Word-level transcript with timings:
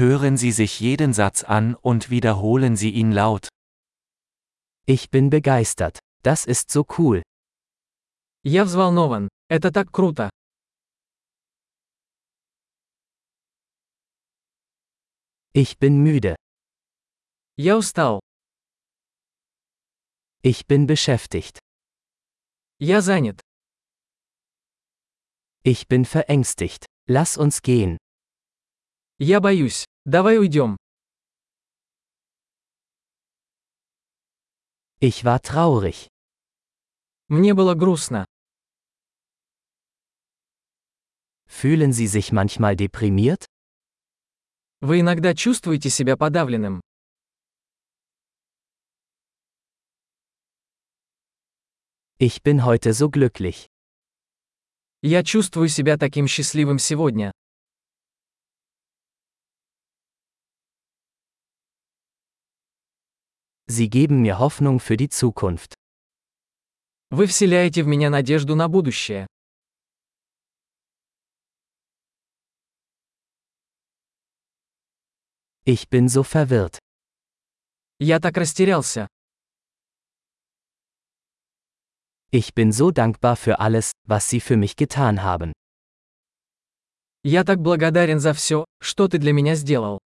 Hören 0.00 0.37
Sie 0.37 0.51
sich 0.53 0.79
jeden 0.79 1.13
Satz 1.13 1.43
an 1.43 1.75
und 1.75 2.09
wiederholen 2.09 2.75
Sie 2.77 2.91
ihn 2.91 3.11
laut. 3.11 3.49
Ich 4.85 5.09
bin 5.09 5.29
begeistert. 5.29 5.99
Das 6.23 6.45
ist 6.45 6.71
so 6.71 6.85
cool. 6.97 7.21
Я 8.43 8.63
взволнован. 8.65 9.27
Это 9.49 9.71
так 9.71 9.91
круто. 9.91 10.29
Ich 15.53 15.77
bin 15.77 16.01
müde. 16.01 16.35
Я 17.57 17.77
устал. 17.77 18.21
Ich 20.41 20.65
bin 20.67 20.87
beschäftigt. 20.87 21.59
Я 22.79 23.01
занят. 23.01 23.41
Ich 25.63 25.87
bin 25.87 26.05
verängstigt. 26.05 26.85
Lass 27.07 27.37
uns 27.37 27.61
gehen. 27.61 27.97
Я 29.19 29.39
боюсь. 29.39 29.85
Давай 30.05 30.39
уйдем. 30.39 30.77
Ich 34.99 35.23
war 35.23 35.39
traurig. 35.41 36.07
Мне 37.27 37.53
было 37.53 37.75
грустно. 37.75 38.25
Fühlen 41.45 41.93
Sie 41.93 42.07
sich 42.07 42.31
manchmal 42.31 42.75
deprimiert? 42.75 43.45
Вы 44.79 45.01
иногда 45.01 45.35
чувствуете 45.35 45.91
себя 45.91 46.17
подавленным. 46.17 46.81
Ich 52.17 52.41
bin 52.41 52.65
heute 52.65 52.93
so 52.93 53.09
glücklich. 53.09 53.67
Я 55.03 55.23
чувствую 55.23 55.69
себя 55.69 55.97
таким 55.97 56.27
счастливым 56.27 56.79
сегодня. 56.79 57.31
Sie 63.71 63.89
geben 63.89 64.21
mir 64.21 64.37
Hoffnung 64.37 64.81
für 64.81 64.97
die 64.97 65.07
Zukunft. 65.07 65.75
Вы 67.09 67.25
вселяете 67.25 67.83
в 67.83 67.87
меня 67.87 68.09
надежду 68.09 68.53
на 68.53 68.67
будущее. 68.67 69.27
Ich 75.63 75.87
bin 75.89 76.09
so 76.09 76.23
verwirrt. 76.23 76.79
Я 77.99 78.19
так 78.19 78.35
растерялся. 78.35 79.07
Ich 82.31 82.53
bin 82.53 82.73
so 82.73 82.91
dankbar 82.91 83.37
für 83.37 83.59
alles, 83.59 83.93
was 84.05 84.29
Sie 84.29 84.41
für 84.41 84.57
mich 84.57 84.75
getan 84.75 85.23
haben. 85.23 85.53
Я 87.23 87.45
так 87.45 87.61
благодарен 87.61 88.19
за 88.19 88.33
все, 88.33 88.65
что 88.81 89.07
ты 89.07 89.17
для 89.17 89.31
меня 89.31 89.55
сделал. 89.55 90.00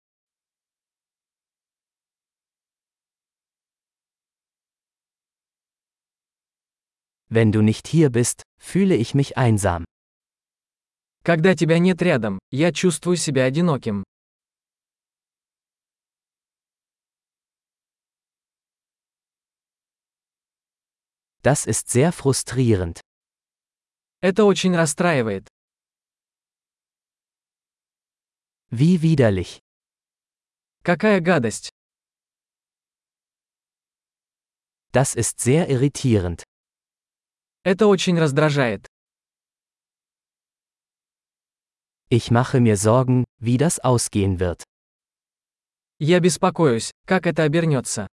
Wenn 7.33 7.51
du 7.51 7.61
nicht 7.61 7.87
hier 7.87 8.09
bist, 8.09 8.43
fühle 8.57 8.95
ich 8.95 9.13
mich 9.13 9.37
einsam. 9.37 9.85
Когда 11.23 11.53
тебя 11.55 11.77
нет 11.79 12.01
рядом, 12.01 12.39
я 12.51 12.71
чувствую 12.71 13.17
себя 13.17 13.43
одиноким. 13.45 14.03
Das 21.41 21.65
ist 21.65 21.89
sehr 21.89 22.11
frustrierend. 22.11 22.99
Это 24.21 24.43
очень 24.43 24.75
расстраивает. 24.75 25.47
Wie 28.71 29.01
widerlich. 29.01 29.59
Какая 30.83 31.21
гадость. 31.21 31.69
Das 34.91 35.15
ist 35.15 35.39
sehr 35.39 35.69
irritierend. 35.69 36.43
Это 37.66 37.86
очень 37.86 38.18
раздражает. 38.18 38.86
Ich 42.10 42.30
mache 42.30 42.60
mir 42.60 42.76
Sorgen, 42.76 43.24
wie 43.38 43.56
das 43.56 43.78
ausgehen 43.78 44.38
wird. 44.38 44.62
Я 45.98 46.20
беспокоюсь, 46.20 46.90
как 47.06 47.26
это 47.26 47.44
обернется. 47.44 48.06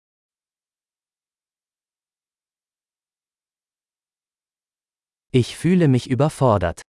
Ich 5.32 5.56
fühle 5.56 5.88
mich 5.88 6.08
überfordert. 6.08 6.82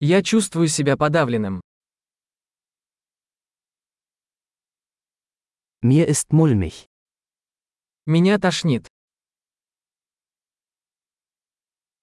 Я 0.00 0.22
чувствую 0.22 0.68
себя 0.68 0.98
подавленным. 0.98 1.62
Mir 5.80 6.08
ist 6.08 6.30
mulmig. 6.32 6.86
Меня 8.04 8.38
тошнит. 8.38 8.87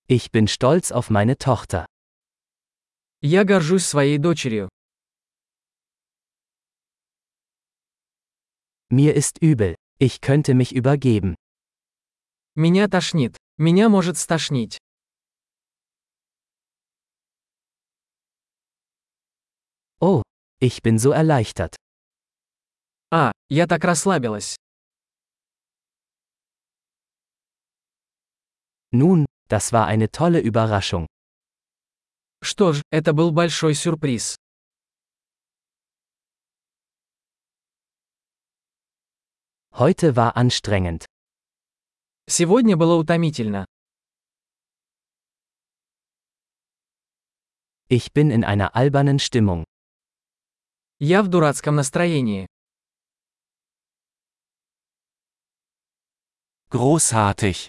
Ich 0.06 0.30
bin 0.32 0.48
stolz 0.48 0.90
auf 0.92 1.10
meine 1.10 1.36
Tochter. 1.38 1.86
Я 3.22 3.44
горжусь 3.44 3.86
своей 3.86 4.18
дочерью. 4.18 4.68
Mir 8.88 9.14
ist 9.14 9.38
übel. 9.40 9.76
Ich 9.98 10.20
könnte 10.20 10.54
mich 10.54 10.74
übergeben. 10.74 11.36
Меня 12.56 12.88
тошнит. 12.88 13.36
Меня 13.56 13.88
может 13.88 14.16
стошнить. 14.18 14.78
Oh, 20.00 20.22
ich 20.60 20.82
bin 20.82 20.98
so 20.98 21.12
erleichtert. 21.12 21.76
А, 23.12 23.32
я 23.48 23.66
так 23.66 23.84
расслабилась. 23.84 24.56
Nun, 28.92 29.23
das 29.48 29.72
war 29.72 29.86
eine 29.86 30.10
tolle 30.10 30.40
Überraschung. 30.40 31.06
Что 32.42 32.72
ж, 32.72 32.82
это 32.90 33.12
был 33.12 33.32
большой 33.32 33.74
сюрприз. 33.74 34.36
Heute 39.72 40.16
war 40.16 40.36
anstrengend. 40.36 41.06
Сегодня 42.28 42.76
было 42.76 42.96
утомительно. 42.96 43.66
Ich 47.88 48.12
bin 48.12 48.30
in 48.30 48.44
einer 48.44 48.76
albernen 48.76 49.18
Stimmung. 49.18 49.64
Я 51.00 51.22
в 51.22 51.28
дурацком 51.28 51.76
настроении. 51.76 52.46
Großartig! 56.70 57.68